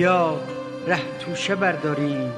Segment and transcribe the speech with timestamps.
[0.00, 0.38] بیا
[0.86, 2.32] ره توشه برداریم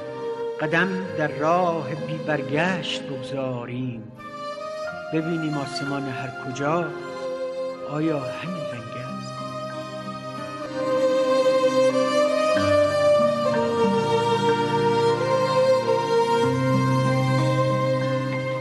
[0.59, 4.11] قدم در راه بی برگشت بگذاریم.
[5.13, 6.85] ببینیم آسمان هر کجا
[7.91, 9.33] آیا همین رنگ است؟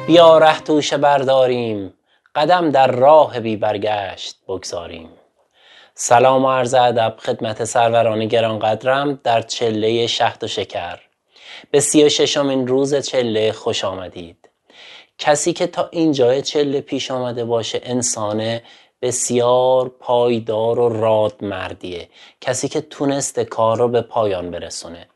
[0.06, 1.94] بیا ره توشه برداریم
[2.34, 5.21] قدم در راه بی برگشت بگذاریم.
[6.04, 10.98] سلام و عرض ادب خدمت سروران گرانقدرم در چله شهد و شکر.
[11.70, 14.48] به سی و ششمین روز چله خوش آمدید.
[15.18, 18.60] کسی که تا اینجای چله پیش آمده باشه انسان
[19.02, 22.08] بسیار پایدار و راد مردیه
[22.40, 25.08] کسی که تونسته کار رو به پایان برسونه.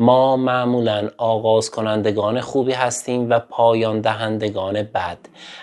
[0.00, 5.18] ما معمولا آغاز کنندگان خوبی هستیم و پایان دهندگان بد.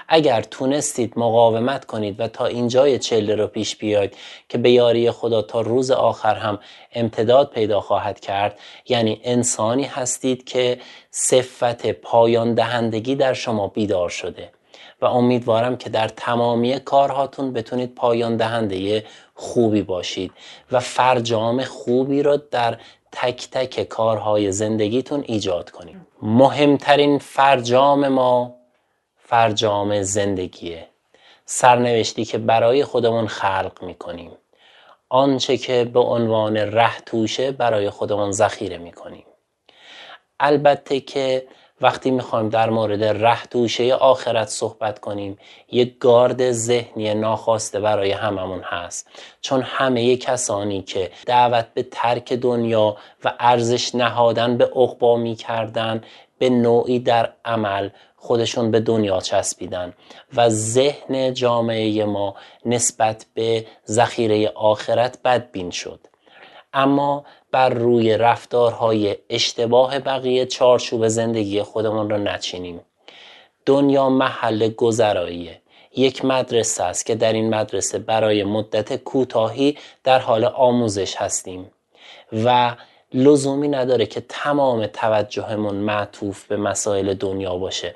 [0.08, 4.18] اگر تونستید مقاومت کنید و تا اینجای چله رو پیش بیاید
[4.50, 6.60] که به یاری خدا تا روز آخر هم
[6.94, 10.78] امتداد پیدا خواهد کرد یعنی انسانی هستید که
[11.12, 14.52] صفت پایان دهندگی در شما بیدار شده.
[15.02, 20.32] و امیدوارم که در تمامی کارهاتون بتونید پایان دهنده خوبی باشید
[20.72, 22.78] و فرجام خوبی رو در
[23.18, 28.56] تک تک کارهای زندگیتون ایجاد کنید مهمترین فرجام ما
[29.18, 30.88] فرجام زندگیه
[31.46, 34.32] سرنوشتی که برای خودمون خلق می‌کنیم.
[35.10, 39.26] آنچه که به عنوان ره توشه برای خودمون ذخیره می‌کنیم.
[40.40, 41.48] البته که
[41.82, 45.38] وقتی می‌خوایم در مورد ره دوشه آخرت صحبت کنیم
[45.72, 49.08] یک گارد ذهنی ناخواسته برای هممون هست.
[49.42, 56.04] چون همه کسانی که دعوت به ترک دنیا و ارزش نهادن به عقبا می‌کردن
[56.38, 59.94] به نوعی در عمل خودشون به دنیا چسبیدن.
[60.36, 66.00] و ذهن جامعه ما نسبت به ذخیره آخرت بدبین شد.
[66.76, 72.82] اما بر روی رفتارهای اشتباه بقیه چارچوب زندگی خودمون رو نچینیم.
[73.66, 75.62] دنیا محل گذراییه.
[75.98, 81.72] یک مدرسه است که در این مدرسه برای مدت کوتاهی در حال آموزش هستیم
[82.46, 82.76] و
[83.14, 87.96] لزومی نداره که تمام توجهمون معطوف به مسائل دنیا باشه.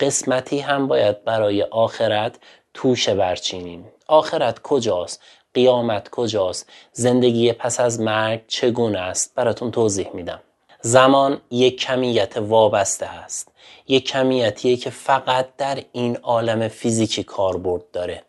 [0.00, 2.38] قسمتی هم باید برای آخرت
[2.74, 3.92] توشه برچینیم.
[4.06, 5.22] آخرت کجاست؟
[5.54, 10.40] قیامت کجاست؟ زندگی پس از مرگ چگونه است؟ براتون توضیح میدم.
[10.80, 13.48] زمان یک کمیت وابسته است.
[13.88, 18.22] یک کمیتیه که فقط در این عالم فیزیکی کاربرد داره.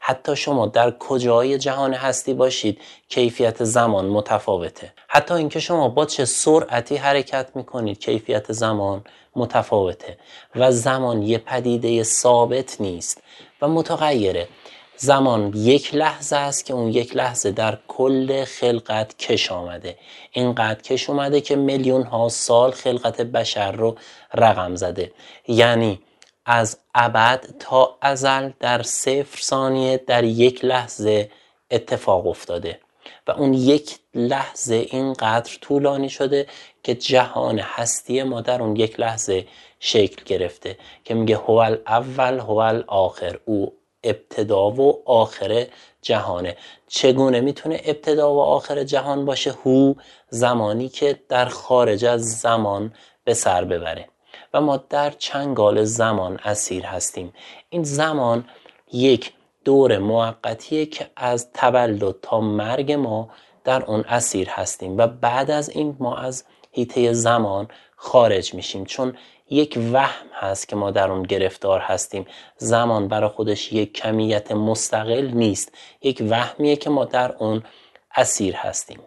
[0.00, 4.92] حتی شما در کجای جهان هستی باشید کیفیت زمان متفاوته.
[5.08, 9.04] حتی اینکه شما با چه سرعتی حرکت می‌کنید کیفیت زمان
[9.36, 10.18] متفاوته.
[10.54, 13.22] و زمان یه پدیده ثابت نیست
[13.62, 14.48] و متغیره.
[15.04, 19.98] زمان یک لحظه است که اون یک لحظه در کل خلقت کش آمده.
[20.32, 23.96] اینقدر کش اومده که میلیون ها سال خلقت بشر رو
[24.34, 25.12] رقم زده.
[25.48, 26.00] یعنی
[26.46, 31.30] از ابد تا ازل در صفر ثانیه در یک لحظه
[31.70, 32.80] اتفاق افتاده.
[33.26, 36.46] و اون یک لحظه اینقدر طولانی شده
[36.82, 39.46] که جهان هستی ما در اون یک لحظه
[39.80, 40.78] شکل گرفته.
[41.04, 43.72] که میگه هو اول هو آخر او
[44.04, 45.66] ابتدا و آخر
[46.02, 46.56] جهانه.
[46.88, 49.94] چگونه می‌تونه ابتدا و آخر جهان باشه؟ هو
[50.30, 54.08] زمانی که در خارج از زمان به سر ببره.
[54.54, 57.32] و ما در چنگال زمان اسیر هستیم.
[57.70, 58.44] این زمان
[58.92, 59.32] یک
[59.64, 63.30] دور موقتیه که از تولد تا مرگ ما
[63.64, 64.98] در اون اسیر هستیم.
[64.98, 68.84] و بعد از این ما از هیته زمان خارج میشیم.
[68.84, 69.16] چون
[69.52, 72.26] یک وهم هست که ما در اون گرفتار هستیم.
[72.56, 75.72] زمان برای خودش یک کمیت مستقل نیست.
[76.02, 77.62] یک وهمیه که ما در اون
[78.16, 79.00] اسیر هستیم.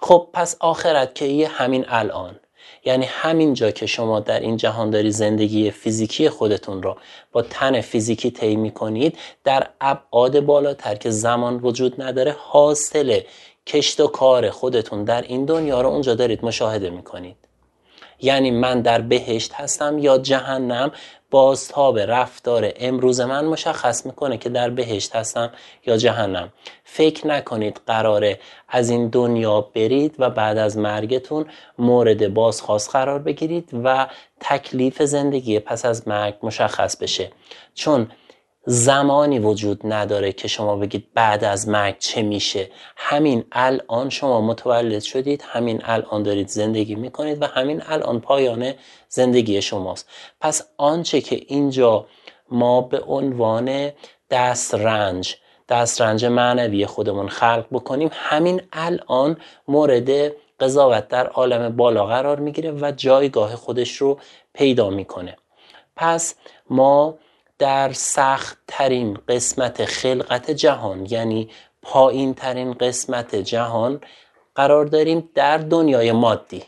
[0.00, 2.40] خب پس آخرت که یه همین الان.
[2.84, 6.96] یعنی همین جا که شما در این جهان داری زندگی فیزیکی خودتون رو
[7.32, 13.20] با تن فیزیکی طی می‌کنید در ابعاد بالاتر که زمان وجود نداره حاصل
[13.66, 17.43] کشت و کار خودتون در این دنیا رو اونجا دارید مشاهده می‌کنید.
[18.20, 20.92] یعنی من در بهشت هستم یا جهنم
[21.30, 25.50] بازتاب رفتار امروز من مشخص می‌کنه که در بهشت هستم
[25.86, 26.52] یا جهنم.
[26.84, 28.38] فکر نکنید قراره
[28.68, 31.46] از این دنیا برید و بعد از مرگتون
[31.78, 34.06] مورد بازخواست قرار بگیرید و
[34.40, 37.30] تکلیف زندگی پس از مرگ مشخص بشه.
[37.74, 38.10] چون
[38.66, 42.70] زمانی وجود نداره که شما بگید بعد از مرگ چه میشه.
[42.96, 48.72] همین الان شما متولد شدید همین الان دارید زندگی می‌کنید و همین الان پایان
[49.08, 50.08] زندگی شماست.
[50.40, 52.06] پس آنچه که اینجا
[52.50, 53.90] ما به عنوان
[54.30, 55.36] دسترنج
[55.68, 59.36] دسترنج معنوی خودمون خلق بکنیم همین الان
[59.68, 64.18] مورد قضاوت در عالم بالا قرار می‌گیره و جایگاه خودش رو
[64.54, 65.36] پیدا می‌کنه.
[65.96, 66.34] پس
[66.70, 67.18] ما
[67.64, 71.48] در سخت ترین قسمت خلقت جهان یعنی
[71.82, 74.00] پایین ترین قسمت جهان
[74.54, 76.62] قرار داریم در دنیای مادی.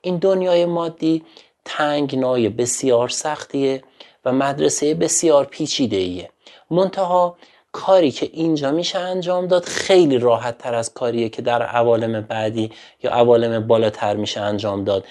[0.00, 1.24] این دنیای مادی
[1.64, 3.82] تنگنای بسیار سختیه
[4.24, 6.30] و مدرسه بسیار پیچیده ایه
[6.70, 7.36] منتها
[7.72, 12.70] کاری که اینجا میشه انجام داد خیلی راحت تر از کاریه که در عوالم بعدی
[13.02, 15.04] یا عوالم بالاتر میشه انجام داد.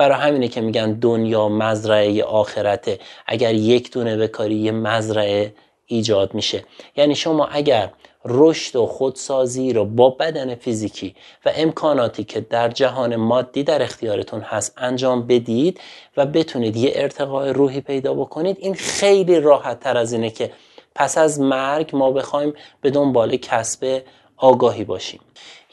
[0.00, 2.98] برای همینه که میگن دنیا مزرعه آخرته.
[3.26, 5.54] اگر یک دونه بکاری یه مزرعه
[5.86, 6.64] ایجاد میشه.
[6.96, 7.90] یعنی شما اگر
[8.24, 11.14] رشد و خودسازی رو با بدن فیزیکی
[11.44, 15.80] و امکاناتی که در جهان مادی در اختیارتون هست انجام بدید
[16.16, 20.52] و بتونید یه ارتقاء روحی پیدا بکنید این خیلی راحت تر از اینه که
[20.94, 24.02] پس از مرگ ما بخوایم به دنبال کسب
[24.36, 25.20] آگاهی باشیم.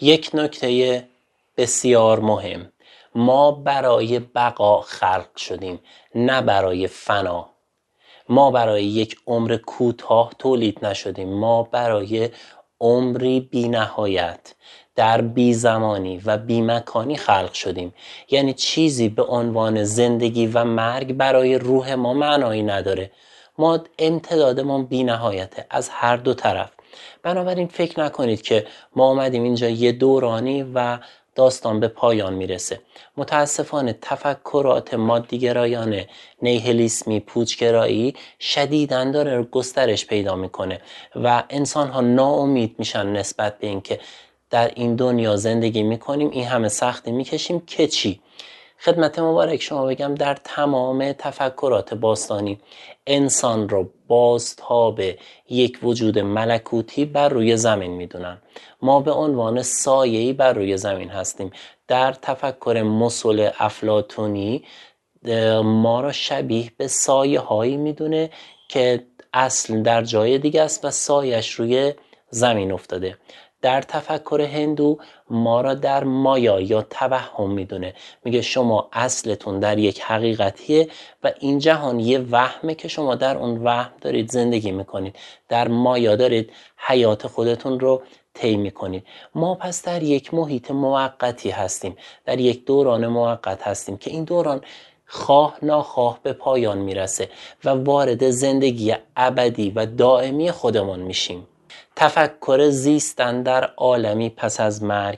[0.02, 1.04] یک نکته
[1.58, 2.72] بسیار مهم.
[3.18, 5.80] ما برای بقا خلق شدیم
[6.16, 7.50] نه برای فنا.
[8.30, 12.30] ما برای یک عمر کوتاه تولید نشدیم ما برای
[12.82, 14.56] عمری بی نهایت
[14.96, 17.94] در بی زمانی و بی مکانی خلق شدیم.
[18.30, 23.12] یعنی چیزی به عنوان زندگی و مرگ برای روح ما معنایی نداره.
[23.58, 26.72] ما امتدادمون بی نهایته از هر دو طرف.
[27.24, 30.98] بنابراین فکر نکنید که ما آمدیم اینجا یه دورانی و
[31.38, 32.80] داستان به پایان می‌رسه.
[33.18, 36.02] متاسفانه تفکرات مادیگرایان
[36.42, 40.82] نیهلیسمی پوچگرایی شدیدن داره گسترش پیدا می‌کنه
[41.16, 44.00] و انسان ها ناامید میشن نسبت به اینکه
[44.50, 46.30] در این دنیا زندگی می‌کنیم.
[46.30, 48.20] این همه سختی می‌کشیم که چی؟
[48.80, 52.60] خدمت مبارک شما بگم در تمام تفکرات باستانی
[53.08, 55.02] انسان را بازتاب
[55.50, 58.38] یک وجود ملکوتی بر روی زمین می‌دونن.
[58.82, 61.52] ما به عنوان سایه‌ای بر روی زمین هستیم.
[61.88, 64.64] در تفکر مسل افلاتونی
[65.64, 68.30] ما را شبیه به سایه هایی می‌دونه
[68.70, 69.04] که
[69.34, 71.94] اصل در جای دیگه است و سایش روی
[72.30, 73.18] زمین افتاده.
[73.62, 74.98] در تفکر هندو
[75.30, 77.94] ما را در مایا یا توهم می‌دونه.
[78.24, 80.90] میگه شما اصلتون در یک حقیقتیه
[81.24, 85.16] و این جهان یه وهمه که شما در اون وهم دارید زندگی می‌کنید.
[85.50, 88.02] در مایا دارید حیات خودتون رو
[88.34, 89.04] طی می‌کنید.
[89.36, 91.96] ما پس در یک محیط موقتی هستیم.
[92.26, 94.62] در یک دوران موقت هستیم که این دوران
[95.06, 97.30] خواه ناخواه به پایان می‌رسه
[97.66, 101.48] و وارد زندگی ابدی و دائمی خودمان میشیم.
[102.00, 105.18] تفکر زیستن در عالمی پس از مرگ.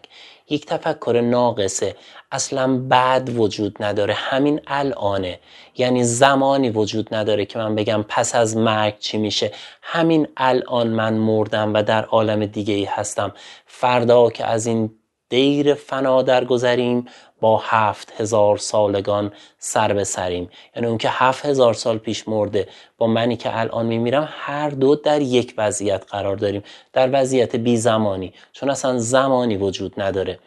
[0.49, 1.95] یک تفکر ناقصه.
[2.31, 4.13] اصلا بعد وجود نداره.
[4.13, 5.39] همین الانه.
[5.77, 9.51] یعنی زمانی وجود نداره که من بگم پس از مرگ چی میشه.
[9.81, 13.33] همین الان من مردم و در عالم دیگه ای هستم.
[13.65, 14.98] فردا که از این
[15.29, 17.05] دیر فنا درگذریم
[17.41, 20.49] با هفت هزار سالگان سر به سریم.
[20.75, 22.67] یعنی اون که هفت هزار سال پیش مرده
[22.97, 27.77] با منی که الان میمیرم هر دو در یک وضعیت قرار داریم در وضعیت بی
[27.77, 28.33] زمانی.
[28.53, 30.39] چون اصلا زمانی وجود نداره.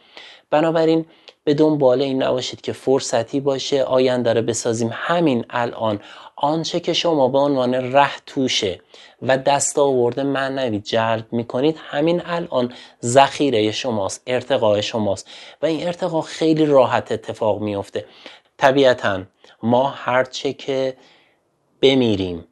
[0.51, 1.07] بنابراین
[1.45, 4.91] به دنبال این نباشید که فرصتی باشه آینده رو بسازیم.
[4.93, 6.01] همین الان
[6.45, 8.81] آنچه که شما به عنوان ره توشه
[9.23, 12.73] و دست آورده معنوی جلب می‌کنید همین الان
[13.05, 15.29] ذخیره شماست ارتقاء شماست
[15.63, 18.05] و این ارتقا خیلی راحت اتفاق میفته
[18.57, 19.23] طبیعتا
[19.63, 20.97] ما هرچه که
[21.83, 22.47] بمیریم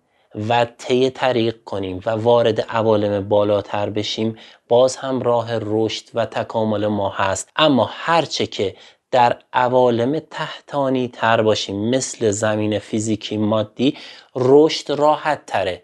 [0.48, 6.86] و طی طریق کنیم و وارد عوالم بالاتر بشیم باز هم راه رشد و تکامل
[6.86, 7.50] ما هست.
[7.56, 8.76] اما هرچه که
[9.10, 11.90] در عوالم تحتانی تر باشیم.
[11.90, 13.96] مثل زمین فیزیکی مادی
[14.36, 15.82] رشد راحت تره.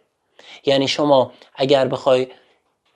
[0.67, 2.27] یعنی شما اگر بخوای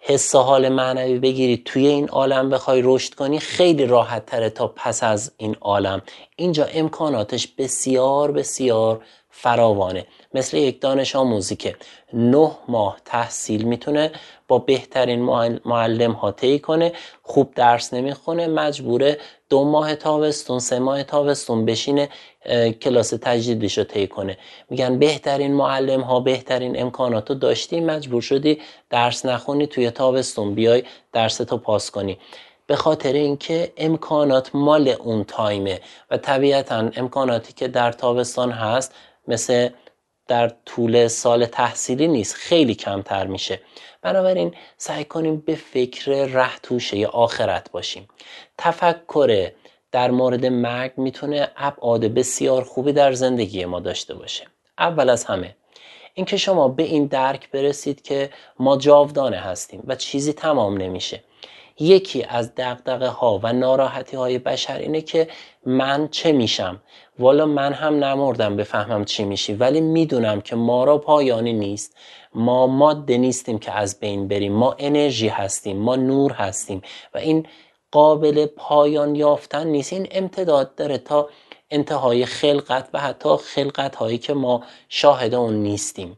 [0.01, 5.03] حس حال معنوی بگیری توی این عالم بخوای رشد کنی خیلی راحت تره تا پس
[5.03, 6.03] از این عالم.
[6.37, 9.05] اینجا امکاناتش بسیار بسیار
[9.43, 10.07] فراوانه.
[10.35, 11.77] مثل یک دانش آموزی که
[12.13, 14.11] نه ماه تحصیل می‌تونه
[14.49, 15.21] با بهترین
[15.65, 16.93] معلم ها طی کنه
[17.23, 19.19] خوب درس نمی‌خونه مجبوره
[19.49, 22.09] دو ماه تابستون سه ماه تابستون بشینه
[22.83, 24.39] کلاس تجدیدش رو طی کنه.
[24.71, 30.83] میگن بهترین معلم ها بهترین امکانات رو داشتی مجبور شدی درس نخونی توی تابستون بیای
[31.13, 32.19] درس تو پاس کنی.
[32.67, 35.81] به خاطر اینکه امکانات مال اون تایمه
[36.11, 38.95] و طبیعتا امکاناتی که در تابستان هست
[39.31, 39.69] مثل
[40.29, 43.61] در طول سال تحصیلی نیست خیلی کمتر میشه.
[44.03, 48.09] بنابراین سعی کنیم به فکر ره توشه آخرت باشیم.
[48.59, 49.51] تفکر
[49.93, 54.47] در مورد مرگ می‌تونه ابعاد بسیار خوبی در زندگی ما داشته باشه.
[54.79, 55.57] اول از همه
[56.15, 61.25] اینکه شما به این درک برسید که ما جاودانه هستیم و چیزی تمام نمیشه.
[61.79, 65.29] یکی از دقدقه ها و ناراحتی های بشر اینه که
[65.67, 66.83] من چه میشم؟
[67.19, 71.97] والا من هم نمردم بفهمم چی میشی ولی می‌دونم که ما را پایانی نیست.
[72.35, 74.53] ما ماده نیستیم که از بین بریم.
[74.53, 76.83] ما انرژی هستیم ما نور هستیم
[77.15, 77.47] و این
[77.93, 79.93] قابل پایان یافتن نیست.
[79.93, 81.29] این امتداد داره تا
[81.71, 86.17] انتهای خلقت و حتی خلقت هایی که ما شاهد اون نیستیم.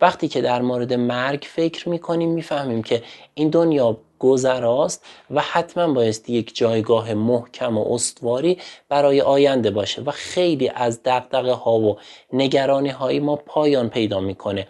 [0.00, 3.02] وقتی که در مورد مرگ فکر می‌کنیم می‌فهمیم که
[3.34, 8.58] این دنیا گذراست و حتما بایستی یک جایگاه محکم و استواری
[8.88, 11.98] برای آینده باشه و خیلی از دقدقه ها و
[12.32, 14.68] نگرانی های ما پایان پیدا می‌کنه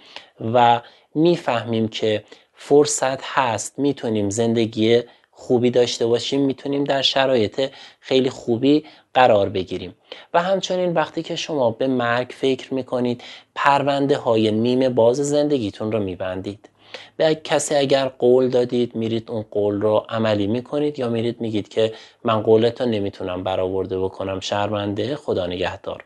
[0.54, 0.80] و
[1.14, 3.78] می‌فهمیم که فرصت هست.
[3.78, 9.94] می‌تونیم زندگی خوبی داشته باشیم می‌تونیم در شرایط خیلی خوبی قرار بگیریم.
[10.34, 13.22] و همچنین وقتی که شما به مرگ فکر می‌کنید
[13.54, 16.68] پرونده های نیمه باز زندگیتون رو میبندید.
[17.16, 21.92] به کسی اگر قول دادید میرید اون قول رو عملی می‌کنید یا میرید میگید که
[22.24, 26.04] من قولت رو نمی‌تونم برآورده بکنم شرمنده خدا نگهدار.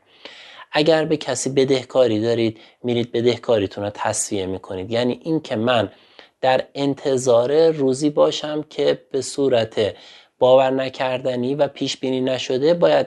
[0.73, 4.91] اگر به کسی بدهکاری دارید میرید بدهکاریتون رو تصفیه می‌کنید.
[4.91, 5.93] یعنی این که من
[6.41, 9.95] در انتظار روزی باشم که به صورت
[10.39, 13.07] باور نکردنی و پیش بینی نشده باید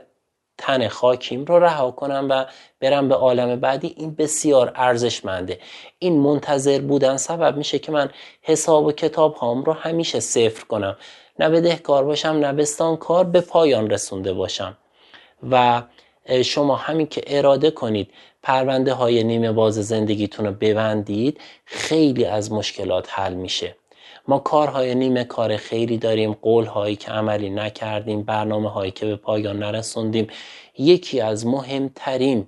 [0.57, 2.45] تن خاکیم رو رها کنم و
[2.79, 5.59] برم به عالم بعدی این بسیار ارزشمنده.
[5.99, 8.09] این منتظر بودن سبب میشه که من
[8.41, 10.97] حساب و کتاب هام رو همیشه صفر کنم.
[11.39, 14.77] نه بدهکار باشم نه کار به پایان رسونده باشم.
[15.51, 15.83] و
[16.45, 18.09] شما همین که اراده کنید
[18.43, 23.75] پرونده های نیمه باز زندگیتون رو ببندید خیلی از مشکلات حل میشه.
[24.27, 29.15] ما کارهای نیمه کار خیری داریم قول هایی که عملی نکردیم برنامه هایی که به
[29.15, 30.27] پایان نرسوندیم.
[30.77, 32.47] یکی از مهمترین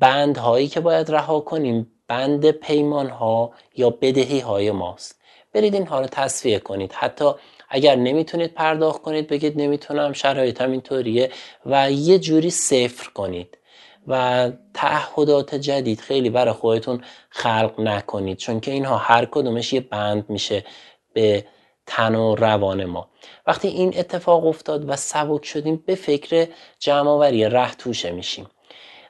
[0.00, 5.20] بند هایی که باید رها کنیم بند پیمان ها یا بدهی های ماست.
[5.52, 6.92] برید اینها رو تصفیه کنید.
[6.92, 7.30] حتی
[7.68, 11.30] اگر نمی‌تونید پرداخت کنید بگید نمی‌تونم شرایطم اینطوریه
[11.66, 13.58] و یه جوری صفر کنید.
[14.06, 20.30] و تعهدات جدید خیلی برای خودتون خلق نکنید چون که اینها هر کدومش یه بند
[20.30, 20.64] میشه
[21.12, 21.44] به
[21.86, 23.08] تن و روان ما.
[23.46, 28.46] وقتی این اتفاق افتاد و سبک شدیم به فکر جمع ره توشه میشیم.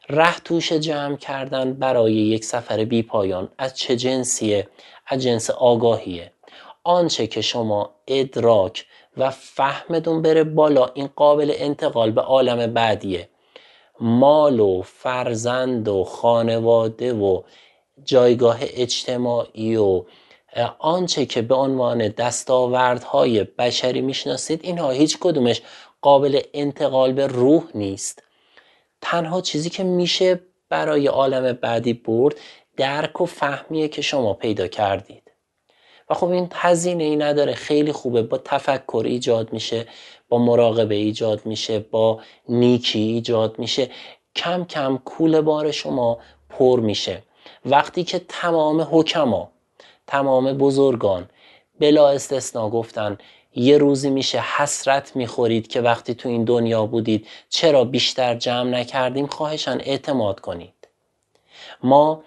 [0.09, 4.69] ره توشه جمع کردن برای یک سفر بی پایان از چه جنسیه؟
[5.07, 6.33] از جنس آگاهیه.
[6.85, 13.29] آنچه که شما ادراک و فهمتون بره بالا این قابل انتقال به عالم بعدیه.
[14.01, 17.43] مال و فرزند و خانواده و
[18.05, 20.05] جایگاه اجتماعی و
[20.79, 25.63] آنچه که به عنوان دستاوردهای بشری می‌شناسید اینها هیچ کدومش
[26.03, 28.23] قابل انتقال به روح نیست.
[29.01, 32.35] تنها چیزی که میشه برای عالم بعدی برد
[32.77, 35.30] درک و فهمیه که شما پیدا کردید.
[36.11, 37.55] و خب این هزینه ای نداره.
[37.55, 38.23] خیلی خوبه.
[38.23, 39.87] با تفکر ایجاد میشه
[40.29, 43.91] با مراقبه ایجاد میشه با نیکی ایجاد میشه.
[44.37, 47.23] کم کم کول بار شما پر میشه.
[47.65, 49.51] وقتی که تمام حکما
[50.07, 51.31] تمام بزرگان
[51.81, 53.19] بلا استثنا گفتن
[53.55, 59.27] یه روزی میشه حسرت می‌خورید که وقتی تو این دنیا بودید چرا بیشتر جمع نکردیم
[59.27, 60.75] خواهشان اعتماد کنید.
[61.83, 62.23] ما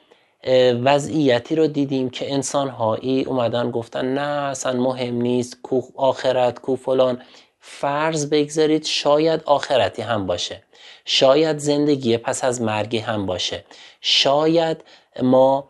[0.83, 6.75] وضعیتی رو دیدیم که انسان هایی اومدن گفتن نه اصلا مهم نیست کو آخرت کو
[6.75, 7.21] فلان.
[7.59, 10.63] فرض بگذارید شاید آخرتی هم باشه.
[11.05, 13.63] شاید زندگی پس از مرگی هم باشه.
[14.01, 14.83] شاید
[15.21, 15.69] ما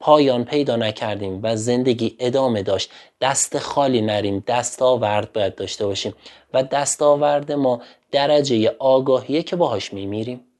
[0.00, 2.90] پایان پیدا نکردیم و زندگی ادامه داشت.
[3.20, 6.14] دست خالی نریم دستاورد باید داشته باشیم.
[6.54, 10.51] و دستاورد ما درجه آگاهیه که باهاش میمیریم.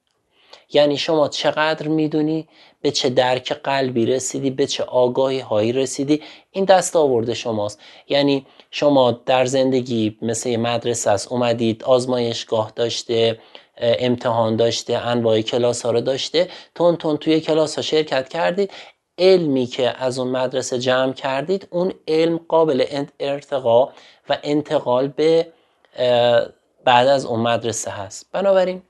[0.73, 2.49] یعنی شما چقدر می‌دونی؟
[2.83, 7.81] به چه درک قلبی رسیدی؟ به چه آگاهی هایی رسیدی؟ این دست آورده شماست.
[8.09, 13.38] یعنی شما در زندگی مثل مدرسه است اومدید آزمایشگاه داشته
[13.81, 18.71] امتحان داشته انواع کلاس ها رو داشته تون تون توی کلاس ها شرکت کردید.
[19.19, 23.88] علمی که از اون مدرسه جمع کردید اون علم قابل ارتقا
[24.29, 25.47] و انتقال به
[26.85, 28.26] بعد از اون مدرسه هست.
[28.33, 28.83] بنابراین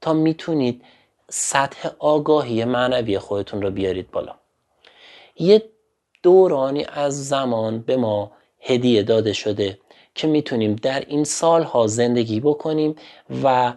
[0.00, 0.82] تا می‌تونید
[1.30, 4.34] سطح آگاهی معنوی خودتون رو بیارید بالا.
[5.36, 5.62] یه
[6.22, 9.78] دورانی از زمان به ما هدیه داده شده
[10.14, 12.94] که می‌تونیم در این سالها زندگی بکنیم
[13.44, 13.72] و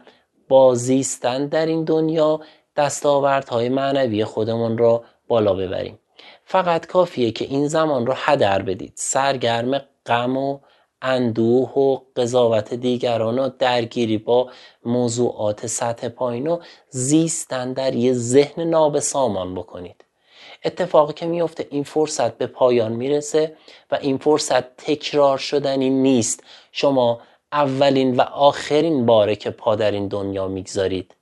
[0.47, 2.39] با زیستن در این دنیا
[2.75, 5.99] دستاوردهای معنوی خودمون رو بالا ببریم.
[6.45, 8.93] فقط کافیه که این زمان رو هدر بدید.
[8.95, 10.59] سرگرم غم و
[11.01, 14.49] اندوه و قضاوت دیگران و درگیری با
[14.85, 20.05] موضوعات سطح پایین و زیستن در یه ذهن ناب سامان بکنید.
[20.65, 23.55] اتفاقی که میفته این فرصت به پایان می‌رسه
[23.91, 26.43] و این فرصت تکرار شدنی نیست.
[26.71, 31.15] شما اولین و آخرین باره که پا در این دنیا می‌گذارید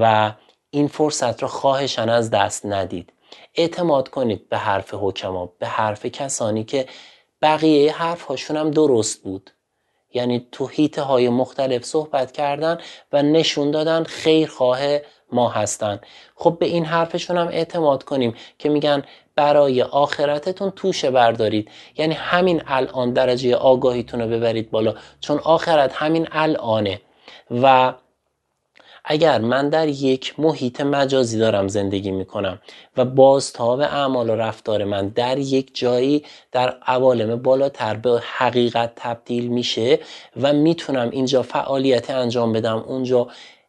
[0.00, 0.32] و
[0.70, 3.12] این فرصت رو خواهشن از دست ندید.
[3.54, 6.86] اعتماد کنید به حرف حکما به حرف کسانی که
[7.44, 9.50] بقیه حرف هاشون هم درست بود.
[10.14, 12.78] یعنی تو هیته های مختلف صحبت کردن
[13.12, 14.78] و نشون دادن خیرخواه
[15.32, 16.00] ما هستن.
[16.34, 19.02] خب به این حرفشون هم اعتماد کنیم که میگن
[19.36, 21.70] برای آخرتتون توشه بردارید.
[21.98, 24.94] یعنی همین الان درجه آگاهیتون رو ببرید بالا.
[25.20, 27.00] چون آخرت همین الانه.
[27.50, 27.94] و
[29.04, 32.60] اگر من در یک محیط مجازی دارم زندگی می‌کنم
[32.96, 39.48] و بازتاب اعمال و رفتار من در یک جایی در عوالم بالاتر به حقیقت تبدیل
[39.48, 39.98] میشه
[40.42, 43.28] و می‌تونم اینجا فعالیت انجام بدم اونجا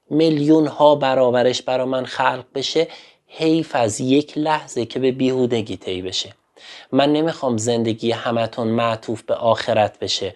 [0.10, 2.88] میلیون ها برابرش برا من خلق بشه
[3.28, 6.34] حیف از یک لحظه که به بیهودگی طی بشه.
[6.92, 10.36] من نمی‌خوام زندگی همتون معطوف به آخرت بشه.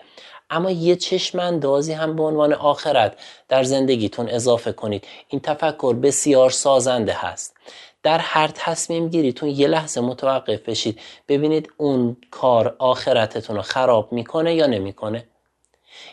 [0.50, 5.08] اما یه چشم اندازی هم به عنوان آخرت در زندگیتون اضافه کنید.
[5.28, 7.56] این تفکر بسیار سازنده هست.
[8.04, 11.00] در هر تصمیم گیریتون یه لحظه متوقف بشید.
[11.28, 15.26] ببینید اون کار آخرتتون رو خراب می‌کنه یا نمی‌کنه.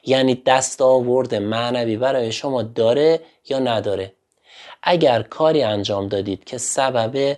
[0.05, 4.13] یعنی دست آورد معنوی برای شما داره یا نداره.
[4.83, 7.37] اگر کاری انجام دادید که سبب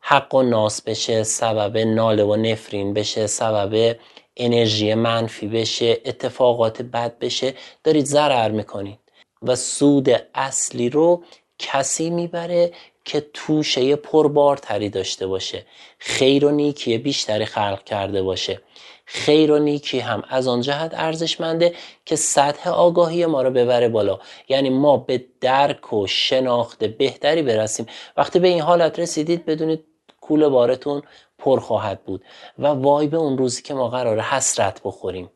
[0.00, 3.96] حق و ناس بشه سبب ناله و نفرین بشه سبب
[4.38, 7.54] انرژی منفی بشه اتفاقات بد بشه
[7.84, 8.98] دارید ضرر می‌کنید.
[9.42, 11.24] و سود اصلی رو
[11.58, 12.72] کسی می‌بره
[13.04, 15.66] که توشه پربارتری داشته باشه.
[15.98, 18.60] خیر و نیکی بیشتری خلق کرده باشه.
[19.04, 24.18] خیر و نیکی هم از آن جهت ارزشمنده که سطح آگاهی ما رو ببره بالا.
[24.48, 27.86] یعنی ما به درک و شناخت بهتری برسیم.
[28.16, 29.84] وقتی به این حالت رسیدید بدونید
[30.20, 31.02] کوله بارتون
[31.38, 32.24] پر خواهد بود
[32.58, 35.30] و وای به اون روزی که ما قرار حسرت بخوریم.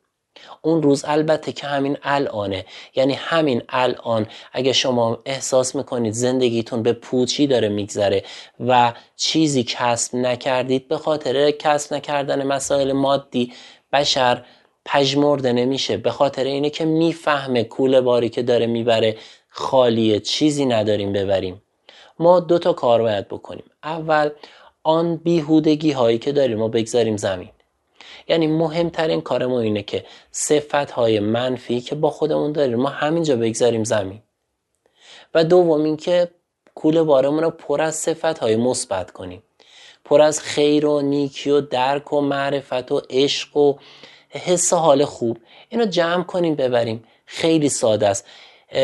[0.62, 2.64] اون روز البته که همین الانه.
[2.94, 8.24] یعنی همین الان اگه شما احساس می‌کنید زندگیتون به پوچی داره میگذره
[8.60, 13.52] و چیزی کسب نکردید به خاطر کسب نکردن مسائل مادی
[13.92, 14.44] بشر
[14.84, 15.96] پژمرده نمیشه.
[15.96, 19.16] به خاطر اینه که می‌فهمه کوله باری که داره می‌بره
[19.48, 20.20] خالیه.
[20.20, 21.62] چیزی نداریم ببریم.
[22.18, 23.64] ما دو تا کار باید بکنیم.
[23.84, 24.30] اول
[24.82, 27.50] آن بیهودگی هایی که داریم ما بگذاریم زمین.
[28.28, 33.36] یعنی مهمترین کار ما اینه که صفت های منفی که با خودمون داریم ما همینجا
[33.36, 34.22] بگذاریم زمین.
[35.34, 36.28] و دوم اینکه
[36.74, 39.42] کوله بارمون رو پر از صفت های مثبت کنیم.
[40.04, 43.74] پر از خیر و نیکی و درک و معرفت و عشق و
[44.28, 45.38] حس حال خوب.
[45.68, 47.04] اینو جمع کنیم ببریم.
[47.26, 48.26] خیلی ساده است.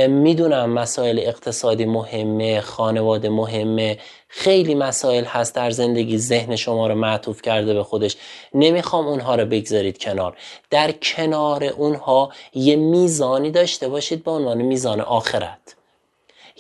[0.09, 3.99] می‌دونم مسائل اقتصادی مهمه خانواده مهمه.
[4.29, 8.17] خیلی مسائل هست در زندگی ذهن شما رو معطوف کرده به خودش.
[8.55, 10.37] نمی‌خوام اونها رو بگذارید کنار.
[10.71, 15.77] در کنار اونها یه میزانی داشته باشید به عنوان میزان آخرت.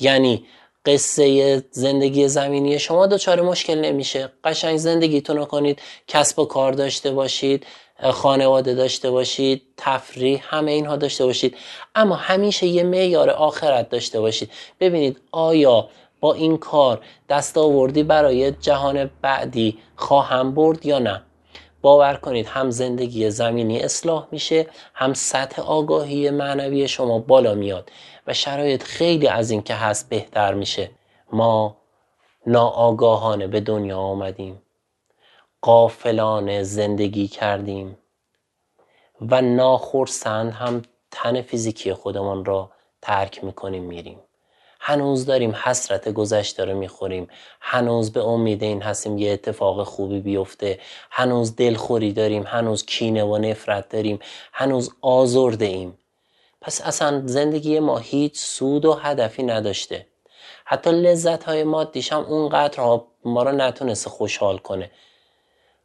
[0.00, 0.44] یعنی
[0.86, 4.32] قصه زندگی زمینی شما دچار مشکل نمیشه.
[4.44, 7.66] قشنگ زندگیتون رو کنید کسب و کار داشته باشید.
[8.02, 11.56] خانواده داشته باشید تفریح همه اینها داشته باشید.
[11.94, 14.50] اما همیشه یه معیار آخرت داشته باشید.
[14.80, 15.88] ببینید آیا
[16.20, 21.22] با این کار دست آوردی برای جهان بعدی خواهم برد یا نه؟
[21.82, 27.90] باور کنید هم زندگی زمینی اصلاح میشه هم سطح آگاهی معنوی شما بالا میاد
[28.26, 30.90] و شرایط خیلی از این که هست بهتر میشه.
[31.32, 31.76] ما
[32.46, 34.62] ناآگاهانه به دنیا آمدیم.
[35.62, 37.98] قافلانه زندگی کردیم
[39.20, 42.70] و ناخرسند هم تن فیزیکی خودمان را
[43.02, 44.20] ترک می‌کنیم میریم.
[44.80, 47.28] هنوز داریم حسرت گذشته رو می‌خوریم.
[47.60, 50.80] هنوز به امید این هستیم یه اتفاق خوبی بیفته.
[51.10, 54.18] هنوز دلخوری داریم هنوز کینه و نفرت داریم
[54.52, 55.98] هنوز آزرده ایم.
[56.60, 60.06] پس اصلا زندگی ما هیچ سود و هدفی نداشته.
[60.64, 64.90] حتی لذت های مادیش هم اونقدر ما رو نتونسته خوشحال کنه.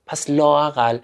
[0.08, 0.98] پس لاقل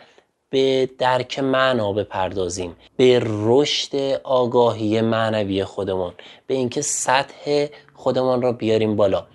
[0.50, 2.76] به درک معنا بپردازیم.
[2.98, 6.14] به رشد آگاهی معنوی خودمون.
[6.48, 9.28] به اینکه سطح خودمان را بیاریم بالا.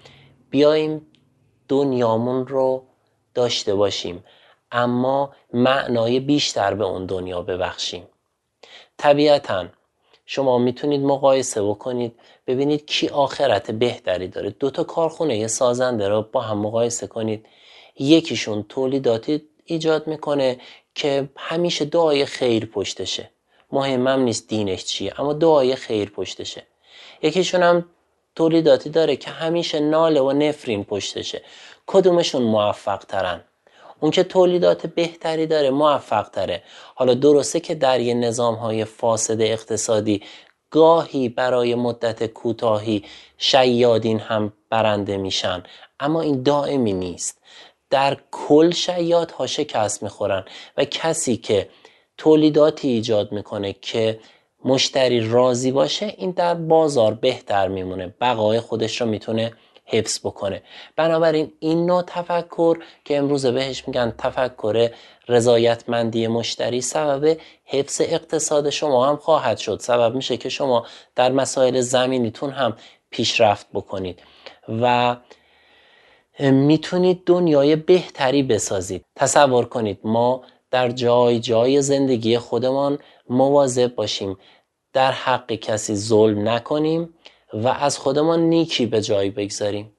[0.50, 1.06] بیایم
[1.68, 2.82] دنیامون رو
[3.34, 4.24] داشته باشیم.
[4.72, 8.06] اما معنای بیشتر به اون دنیا ببخشیم.
[8.96, 9.66] طبیعتا
[10.26, 12.14] شما می‌تونید مقایسه بکنید.
[12.46, 14.50] ببینید کی آخرت بهتری داره.
[14.50, 17.46] دو تا کارخونه سازنده رو با هم مقایسه کنید.
[17.98, 20.60] یکیشون تولیداتی ایجاد می‌کنه
[20.94, 23.30] که همیشه دعای خیر پشتشه.
[23.72, 26.62] مهمم نیست دینش چیه اما دعای خیر پشتشه.
[27.22, 27.86] یکیشون هم
[28.34, 31.42] تولیداتی داره که همیشه ناله و نفرین پشتشه.
[31.86, 33.44] کدومشون موفق ترن
[34.00, 36.62] اون که تولیدات بهتری داره موفق تره
[36.94, 40.22] حالا درسته که در یه نظام های فاسد اقتصادی
[40.70, 43.04] گاهی برای مدت کوتاهی
[43.38, 45.62] شیادین هم برنده میشن
[46.00, 47.40] اما این دائمی نیست.
[47.90, 48.72] در کل
[49.38, 50.44] ها شکست می‌خورن
[50.76, 51.68] و کسی که
[52.18, 54.20] تولیداتی ایجاد می‌کنه که
[54.64, 58.14] مشتری راضی باشه این در بازار بهتر میمونه.
[58.20, 59.52] بقای خودش رو می‌تونه
[59.86, 60.62] حفظ بکنه.
[60.96, 64.90] بنابراین این نوع تفکر که امروز بهش میگن تفکر
[65.28, 69.80] رضایتمندی مشتری سبب حفظ اقتصاد شما هم خواهد شد.
[69.80, 72.76] سبب میشه که شما در مسائل زمینیتون هم
[73.10, 74.22] پیشرفت بکنید.
[74.68, 75.16] و
[76.40, 79.04] می‌تونید دنیای بهتری بسازید.
[79.16, 84.38] تصور کنید ما در جای جای زندگی خودمان مواظب باشیم.
[84.92, 87.14] در حق کسی ظلم نکنیم
[87.52, 89.92] و از خودمان نیکی به جای بگذاریم.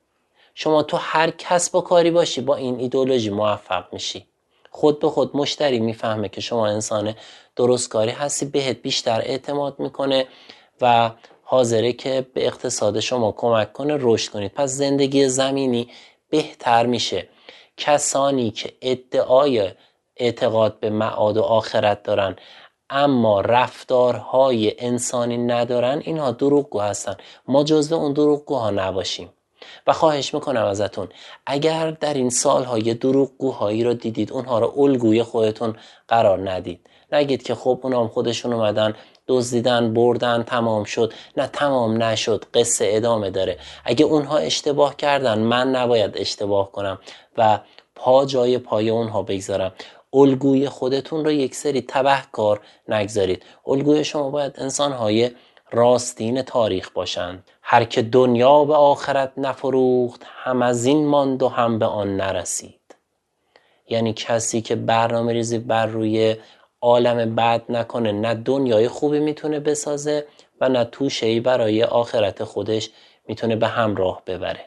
[0.53, 4.25] شما تو هر کسب و کاری باشی با این ایدولوژی موفق میشی.
[4.71, 7.15] خود به خود مشتری می‌فهمه که شما انسان
[7.55, 10.27] درستکاری هستی بهت بیشتر اعتماد می‌کنه
[10.81, 11.11] و
[11.43, 14.51] حاضره که به اقتصاد شما کمک کنه رشد کنید.
[14.51, 15.87] پس زندگی زمینی
[16.29, 17.29] بهتر میشه.
[17.77, 19.71] کسانی که ادعای
[20.17, 22.35] اعتقاد به معاد و آخرت دارن
[22.89, 27.15] اما رفتارهای انسانی ندارن اینها دروغگو هستن.
[27.47, 29.29] ما جزو اون دروغگوها نباشیم.
[29.87, 31.09] و خواهش می‌کنم ازتون
[31.45, 35.75] اگر در این سالهای دروغگوهایی رو دیدید اونها رو الگوی خودتون
[36.07, 36.89] قرار ندید.
[37.11, 38.93] نگید که خب اونام خودشون اومدن
[39.27, 41.13] دزدیدن بردن تمام شد.
[41.37, 43.57] نه تمام نشد قصه ادامه داره.
[43.85, 46.99] اگه اونها اشتباه کردن من نباید اشتباه کنم
[47.37, 47.59] و
[47.95, 49.71] پا جای پای اونها بگذارم.
[50.13, 53.43] الگوی خودتون رو یک سری تبه کار نگذارید.
[53.67, 55.31] الگوی شما باید انسانهای
[55.71, 57.43] راستین تاریخ باشند.
[57.61, 62.95] هر که دنیا به آخرت نفروخت هم از این ماند و هم به آن نرسید.
[63.89, 66.35] یعنی کسی که برنامه ریزی بر روی
[66.85, 70.27] عالم بد نکنه نه دنیای خوبی می‌تونه بسازه
[70.61, 72.89] و نه توشه برای آخرت خودش
[73.27, 74.65] می‌تونه به همراه ببره.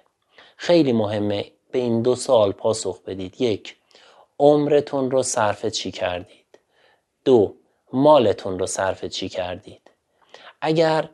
[0.57, 3.40] خیلی مهمه به این دو سال پاسخ بدید.
[3.40, 3.76] یک
[4.38, 6.59] عمرتون رو صرف چی کردید؟
[7.24, 7.54] دو
[7.92, 9.90] مالتون رو صرف چی کردید؟
[10.61, 11.09] اگر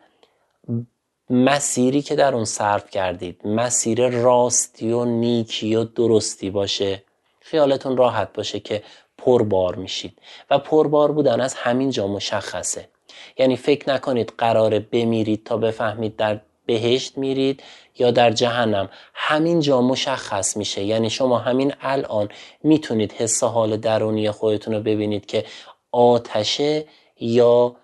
[1.31, 7.03] مسیری که در اون صرف کردید مسیر راستی و نیکی و درستی باشه
[7.41, 8.83] خیالتون راحت باشه که
[9.25, 10.19] پربار میشید.
[10.51, 12.89] و پربار بودن از همین جا مشخصه.
[13.39, 17.63] یعنی فکر نکنید قراره بمیرید تا بفهمید در بهشت میرید
[17.99, 18.89] یا در جهنم.
[19.15, 20.85] همین جا مشخص میشه.
[20.85, 22.29] یعنی شما همین الان
[22.63, 25.45] می‌تونید حس حال درونی خودتون رو ببینید که
[25.93, 26.85] آتشه
[27.21, 27.77] یا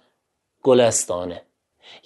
[0.62, 1.42] گلستانه.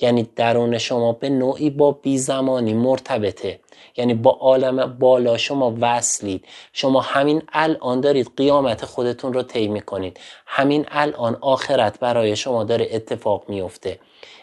[0.01, 3.61] یعنی درون شما به نوعی با بیزمانی مرتبطه.
[3.97, 6.44] یعنی با عالم بالا شما وصلید.
[6.73, 10.20] شما همین الان دارید قیامت خودتون رو طی می‌کنید.
[10.47, 13.99] همین الان آخرت برای شما داره اتفاق میفته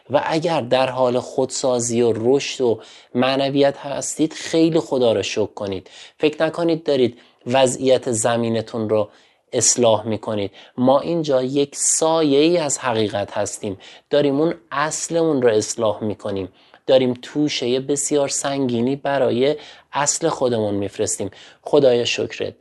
[0.10, 2.80] و اگر در حال خودسازی و رشد و
[3.16, 5.90] معنویت هستید خیلی خدا رو شکر کنید.
[6.18, 9.10] فکر نکنید دارید وضعیت زمینتون رو
[9.52, 10.52] اصلاح می‌کنید.
[10.78, 13.78] ما اینجا یک سایه ای از حقیقت هستیم.
[14.10, 16.50] داریم اون اصلمون رو اصلاح می‌کنیم.
[16.88, 19.56] داریم توشه بسیار سنگینی برای
[19.94, 21.32] اصل خودمون میفرستیم.
[21.62, 22.54] خدای شکرت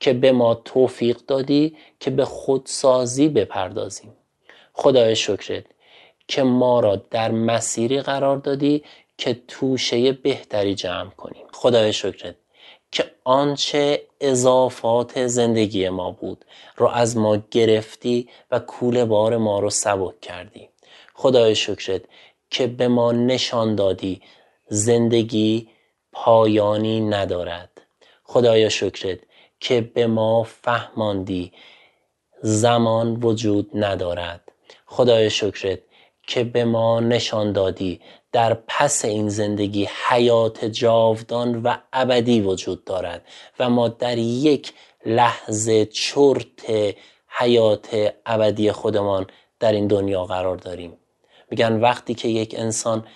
[0.00, 4.12] که به ما توفیق دادی که به خودسازی بپردازیم.
[4.72, 5.64] خدای شکرت
[6.28, 8.84] که ما را در مسیری قرار دادی
[9.18, 11.46] که توشه بهتری جمع کنیم.
[11.52, 12.34] خدای شکرت.
[12.94, 16.44] که آنچه اضافات زندگی ما بود
[16.76, 20.68] رو از ما گرفتی و کوله بار ما رو سبک کردی.
[21.14, 22.02] خدای شکرت
[22.50, 24.22] که به ما نشان دادی
[24.68, 25.68] زندگی
[26.12, 27.70] پایانی ندارد.
[28.24, 29.18] خدای شکرت
[29.60, 31.52] که به ما فهماندی
[32.42, 34.52] زمان وجود ندارد.
[34.86, 35.78] خدای شکرت
[36.26, 38.00] که به ما نشان دادی
[38.34, 43.22] در پس این زندگی حیات جاودان و ابدی وجود دارد
[43.58, 44.72] و ما در یک
[45.06, 46.94] لحظه چرت
[47.28, 49.26] حیات ابدی خودمان
[49.60, 50.92] در این دنیا قرار داریم.
[51.50, 53.06] میگن وقتی که یک انسان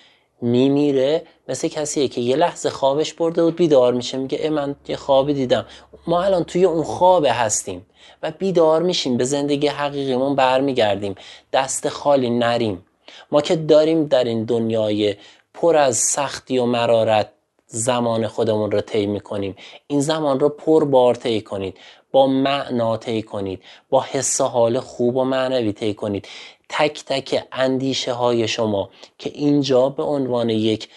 [0.43, 4.97] میمیره مثل کسیه که یه لحظه خوابش برده و بیدار میشه میگه ای من یه
[4.97, 5.67] خوابی دیدم.
[6.07, 7.87] ما الان توی اون خواب هستیم
[8.23, 11.15] و بیدار میشیم به زندگی حقیقیمون برمیگردیم.
[11.53, 12.85] دست خالی نریم.
[13.33, 15.17] ما که داریم در این دنیای
[15.55, 17.29] پر از سختی و مرارت
[17.67, 19.57] زمان خودمون رو طی می‌کنیم.
[19.87, 21.79] این زمان رو پر بار طی کنید.
[22.11, 23.63] با معنا طی کنید.
[23.91, 26.29] با حس حال خوب و معنوی طی کنید.
[26.69, 30.89] تک تک اندیشه های شما که اینجا به عنوان یک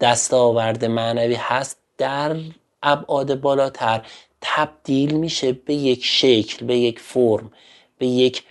[0.00, 2.36] دستاورد معنوی هست در
[2.82, 4.02] ابعاد بالاتر
[4.40, 7.52] تبدیل میشه به یک شکل به یک فرم
[7.98, 8.42] به یک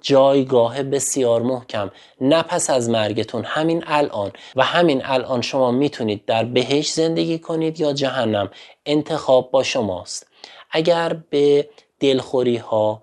[0.00, 3.44] جایگاه بسیار محکم نه پس از مرگتون.
[3.44, 4.32] همین الان.
[4.56, 8.50] و همین الان شما می‌تونید در بهش زندگی کنید یا جهنم.
[8.86, 10.26] انتخاب با شماست.
[10.70, 11.68] اگر به
[12.00, 13.02] دلخوری ها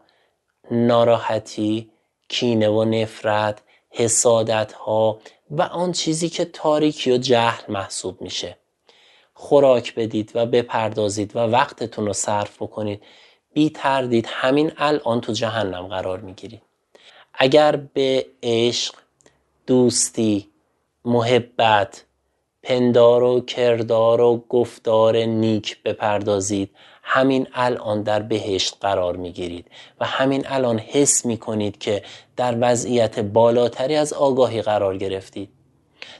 [0.72, 1.90] ناراحتی
[2.30, 5.20] کینه و نفرت حسادت ها
[5.52, 8.58] و آن چیزی که تاریکی و جهل محسوب میشه
[9.34, 13.04] خوراک بدید و بپردازید و وقتتون رو صرف بکنید
[13.54, 16.62] بی تردید همین الان تو جهنم قرار می‌گیرید.
[17.38, 18.96] اگر به عشق
[19.68, 20.50] دوستی
[21.06, 22.04] محبت
[22.64, 26.70] پندار و کردار و گفتار نیک بپردازید
[27.04, 29.66] همین الان در بهشت قرار می‌گیرید
[30.00, 32.04] و همین الان حس می کنید که
[32.36, 35.50] در وضعیت بالاتری از آگاهی قرار گرفتید.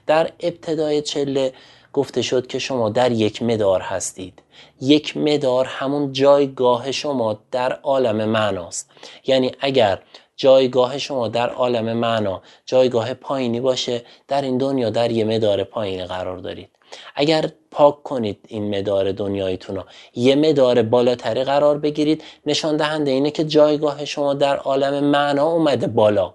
[0.08, 1.54] در ابتدای چله
[1.94, 4.42] گفته شد که شما در یک مدار هستید.
[4.82, 8.92] یک مدار همون جایگاه شما در عالم معناست.
[9.28, 10.00] یعنی اگر
[10.38, 14.06] جایگاه شما در عالم معنا جایگاه پایینی باشه.
[14.28, 16.70] در این دنیا در یه مدار پایینی قرار دارید.
[17.16, 19.84] اگر پاک کنید این مدار دنیایتون
[20.16, 22.24] یه مدار بالاتری قرار بگیرید.
[22.46, 26.34] نشان دهنده اینه که جایگاه شما در عالم معنا اومده بالا.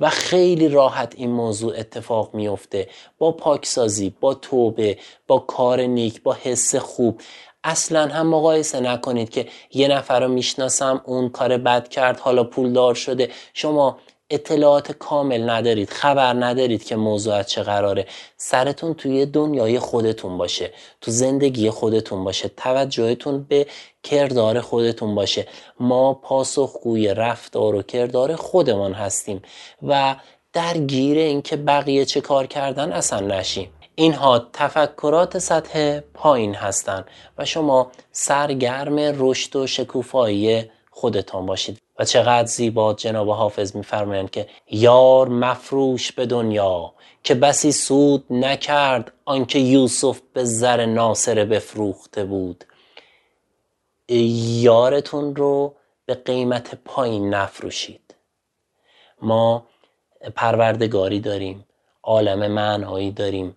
[0.00, 6.36] و خیلی راحت این موضوع اتفاق میفته با پاکسازی با توبه با کار نیک با
[6.42, 7.20] حس خوب.
[7.64, 12.94] اصلا هم مقایسه نکنید که یه نفر رو می‌شناسم اون کار بد کرد حالا پولدار
[12.94, 13.30] شده.
[13.54, 13.98] شما
[14.30, 18.06] اطلاعات کامل ندارید خبر ندارید که موضوع چه قراره.
[18.36, 23.66] سرتون توی دنیای خودتون باشه تو زندگی خودتون باشه توجهتون به
[24.02, 25.46] کردار خودتون باشه.
[25.80, 29.42] ما پاسخگوی رفتار و کردار خودمان هستیم
[29.82, 30.16] و
[30.52, 33.70] درگیر اینکه بقیه چه کار کردن اصلا نشیم.
[33.94, 37.04] اینها تفکرات سطح پایین هستند
[37.38, 41.78] و شما سرگرم رشد و شکوفایی خودتان باشید.
[41.98, 46.92] و چقدر زیبا جناب حافظ میفرمایند که یار مفروش به دنیا
[47.24, 52.64] که بسی سود نکرد آنکه یوسف به زر ناصر بفروخته بود.
[54.08, 55.74] یارتون رو
[56.06, 58.14] به قیمت پایین نفروشید.
[59.22, 59.66] ما
[60.34, 61.64] پروردگاری داریم
[62.02, 63.56] عالم معنایی داریم.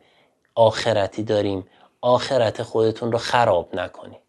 [0.55, 1.67] آخرتی داریم.
[2.01, 4.21] آخرت خودتون رو خراب نکنید.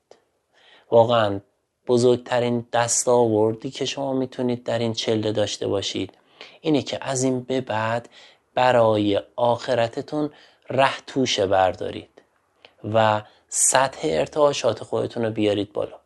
[0.91, 1.41] واقعا
[1.87, 6.19] بزرگترین دستاوردی که شما می‌تونید در این چله داشته باشید
[6.61, 8.09] اینه که از این به بعد
[8.55, 10.31] برای آخرتتون
[10.71, 12.23] ره توشه بردارید
[12.95, 16.01] و سطح ارتعاشات خودتون رو بیارید بالا.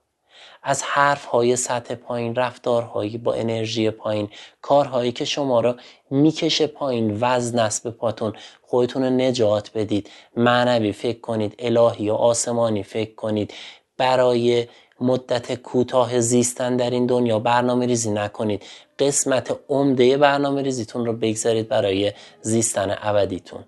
[0.62, 4.28] از حرف های سطح پایین رفتارهایی با انرژی پایین
[4.62, 5.76] کارهایی که شما را
[6.10, 8.32] می‌کشه پایین وزن است به پاتون.
[8.62, 10.10] خودتون رو نجات بدید.
[10.36, 13.54] معنوی فکر کنید الهی و آسمانی فکر کنید.
[13.96, 14.66] برای
[15.00, 18.62] مدت کوتاه زیستن در این دنیا برنامه ریزی نکنید.
[18.98, 23.64] قسمت عمده برنامه ریزیتون رو بگذارید برای زیستن ابدیتون.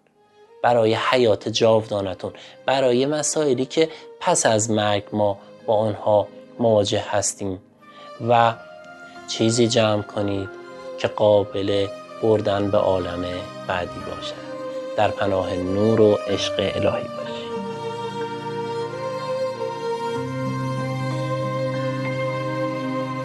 [0.62, 2.32] برای حیات جاودانتون.
[2.66, 3.88] برای مسائلی که
[4.20, 6.28] پس از مرگ ما با آنها
[6.58, 7.58] مواجه هستیم
[8.28, 8.54] و
[9.28, 10.48] چیزی جمع کنید
[10.98, 11.86] که قابل
[12.22, 13.24] بردن به عالم
[13.66, 14.52] بعدی باشد.
[14.96, 17.52] در پناه نور و عشق الهی باشید.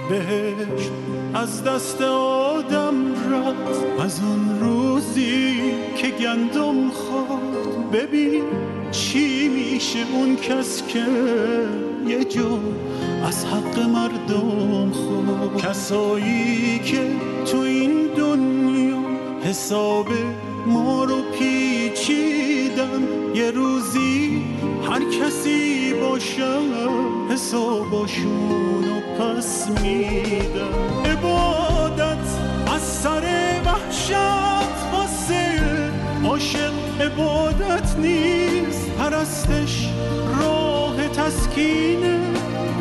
[0.10, 0.92] بهشت
[1.34, 7.92] از دست آدم رفت از اون روزی که گندم خورد.
[7.92, 8.44] ببین
[8.92, 11.06] چی میشه اون کس که
[12.08, 12.60] یه جو
[13.24, 17.12] از حق مردم خود کسایی که
[17.52, 18.98] تو این دنیا
[19.44, 20.08] حساب
[20.68, 23.04] ما رو پیچیدن.
[23.36, 24.44] یه روزی
[24.90, 26.60] هر کسی باشه
[27.30, 31.12] حساباشون رو پس میدن.
[31.12, 32.28] عبادت
[32.76, 33.24] از سر
[33.66, 34.14] وحشت
[34.92, 35.92] حاصل
[36.26, 39.90] عاشق عبادت نیست پرستش
[40.42, 42.37] راه تسکینه.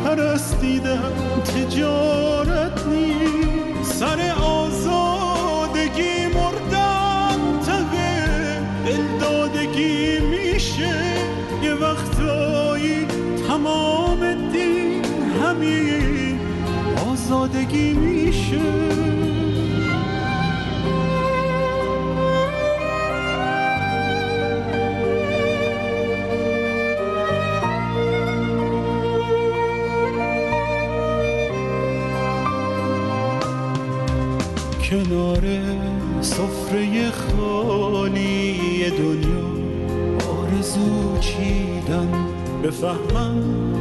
[0.07, 1.11] پرستیدن
[1.45, 3.93] تجارت نیست.
[3.93, 7.99] سر آزادگی مردن ته
[8.85, 10.95] دلدادگی میشه.
[11.63, 13.05] یه وقتایی
[13.47, 15.05] تمام دین
[15.43, 16.39] همین
[17.11, 18.61] آزادگی میشه.
[42.77, 43.76] بفهمم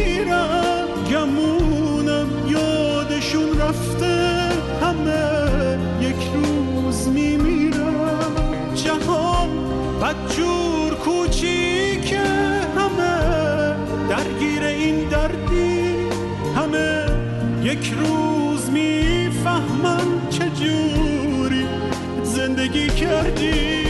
[0.00, 4.48] تو می‌گیرن گمونم یادشون رفته
[4.82, 9.48] همه یک روز میمیرن جهان
[10.02, 12.20] بدجور کوچیکه
[12.76, 13.74] همه
[14.08, 15.94] درگیر این دردی
[16.56, 17.06] همه
[17.62, 21.66] یک روز می‌فهمن چجوری
[22.22, 23.89] زندگی کردی.